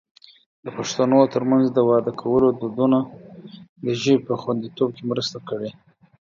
د 0.63 0.67
پښتنو 0.77 1.19
ترمنځ 1.33 1.65
د 1.73 1.79
واده 1.89 2.11
کولو 2.21 2.47
دودونو 2.59 2.99
د 3.85 3.87
ژبې 4.01 4.15
په 4.27 4.33
خوندیتوب 4.41 4.89
کې 4.95 5.03
مرسته 5.11 5.37
کړې. 5.49 5.71